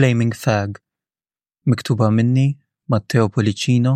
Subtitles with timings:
[0.00, 0.78] Flaming Fag,
[1.66, 2.58] miktuba minni
[2.92, 3.94] Matteo Policino,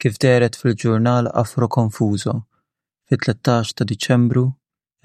[0.00, 2.34] kif deret fil-ġurnal Afro Konfuso
[3.08, 4.44] fi 13 ta' Diċembru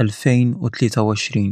[0.04, 1.44] 2023.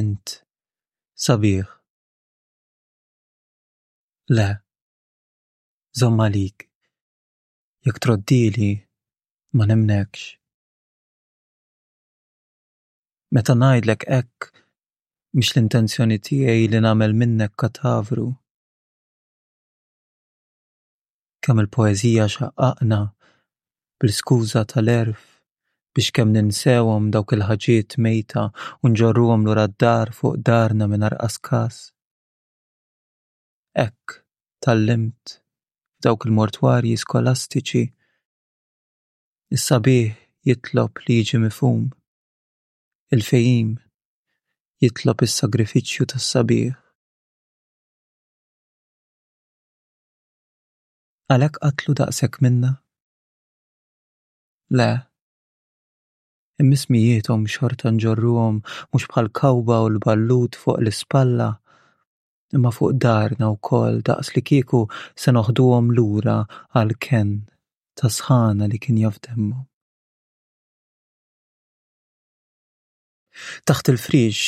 [0.00, 0.34] Int,
[1.28, 1.76] sabiħ.
[4.38, 4.48] Le,
[6.02, 6.70] zommalik,
[7.84, 8.72] jek troddili
[9.52, 10.28] ma nemnekx.
[13.30, 14.46] Meta ngħidlek hekk
[15.38, 18.24] mish l-intenzjoni tiegħi li nagħmel minnek katavru.
[21.46, 22.98] Kemm il-poeżija xaqqaqna
[24.02, 25.20] bl-skuża tal-erf
[25.94, 28.48] biex kemm ninsewhom dawk il ħagġiet mejta
[28.82, 31.78] u nġorruhom ura d-dar fuq darna minn arqaskas.
[33.86, 34.18] Ekk
[34.58, 35.36] tal-limt
[36.02, 37.86] dawk il-mortwarji skolastiċi.
[39.54, 40.12] Is-sabiħ
[40.50, 41.88] jitlob li jiġi mifhum
[43.10, 43.70] il fejim
[44.78, 46.74] jitlob is-sagrifiċċju tas-sabiħ.
[51.34, 52.70] Għalhekk qatlu daqshekk minna?
[54.78, 54.86] Le.
[56.62, 61.48] Immismijietom xorta nġorruhom mhux bħal kawba u l-ballut fuq l-ispalla
[62.54, 64.84] imma fuq darna wkoll daqs li kieku
[65.18, 66.44] se noħduhom lura
[66.78, 67.34] għal ken
[67.98, 69.60] ta' sħana li kien jafdemmu.
[73.70, 74.40] Taħt il-friġ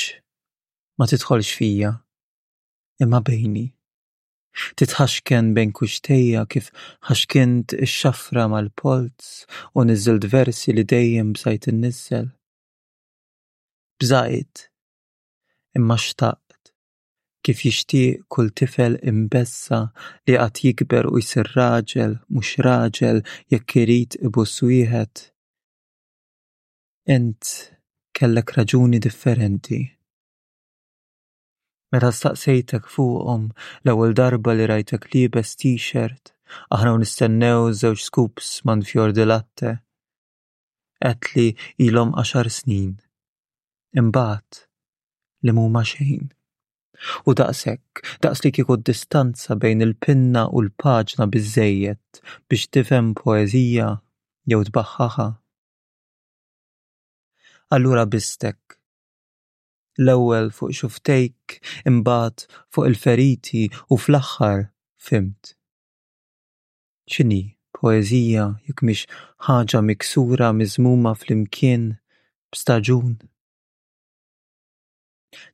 [0.99, 1.91] ma tidħolx fija,
[3.03, 3.67] imma bejni.
[4.79, 6.67] Titħaxken bejn kuxtejja kif
[7.09, 9.47] ħaxkent ix-xafra mal-polz
[9.81, 12.29] u niżilt versi li dejjem bżajt innissel.
[14.03, 14.67] Bżajt,
[15.81, 16.73] imma xtaqt,
[17.47, 19.83] kif jixtieq kull tifel imbessa
[20.29, 23.23] li qatt jikber u jsir raġel mhux raġel
[23.55, 25.29] jekk irid ibu swieħed
[27.13, 27.49] Int
[28.17, 29.81] kellek raġuni differenti.
[31.93, 33.45] Meta staqsejtek fuqhom
[33.85, 36.25] l-ewwel darba li rajtek libes t-shirt,
[36.75, 38.85] aħna nistennew żewġ scoops man
[39.19, 39.71] di latte.
[41.25, 41.57] Qed
[41.87, 42.93] ilhom għaxar snin.
[44.01, 44.51] Imbagħad
[45.45, 46.25] li huma xejn.
[47.27, 47.93] U daqshekk,
[48.23, 48.51] daqs li
[48.89, 52.03] distanza bejn il-pinna u l-paġna biżejjed
[52.49, 53.89] biex tifhem poeżija
[54.51, 55.27] jew tbaħħaħa
[57.75, 58.59] allura bistek.
[60.05, 61.41] L-ewwel fuq xuftejk,
[61.91, 63.63] imbagħad fuq il-feriti
[63.93, 64.65] u fl-aħħar
[65.07, 65.53] fimt.
[67.13, 67.41] Ċini,
[67.77, 69.05] poeżija jekk miex
[69.49, 71.89] ħaġa miksura miżmuma fl-imkien
[72.55, 73.17] b'staġun?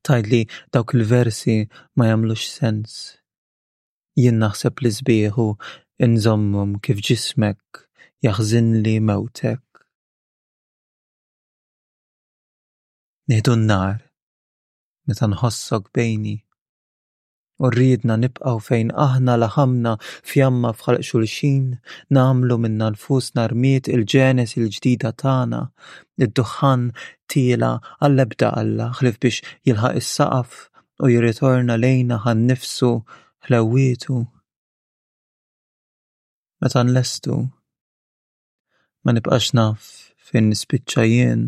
[0.07, 0.43] Tajdli
[0.75, 1.57] dawk il-versi
[1.97, 2.95] ma jagħmlux sens.
[4.19, 5.49] Jien naħseb li sbieħu
[6.09, 7.87] inżommum kif ġismek
[8.27, 9.63] jaħżin li mewtek.
[13.29, 13.97] Nejdu n-nar,
[15.07, 16.31] meta nħossok bejni,
[17.61, 19.93] u rridna nibqaw fejn aħna laħamna
[20.31, 21.67] fjamma fħalq xulxin,
[22.17, 25.61] namlu minna l-fus narmiet il-ġenes il-ġdida tana,
[26.25, 26.87] id-duħan
[27.29, 30.57] tila għall-ebda alla ħlif biex jilħaq is-saqaf
[31.05, 32.95] u jirritorna lejna għan nifsu
[33.51, 34.23] ħlawietu.
[36.65, 37.43] Meta nlestu,
[39.05, 39.93] ma nibqax naf
[40.31, 41.47] fejn nispiċċa jien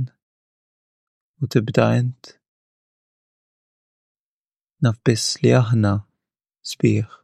[1.41, 2.35] u tibda int.
[4.85, 5.01] Naf
[5.43, 5.95] li aħna
[6.73, 7.20] sbieħ.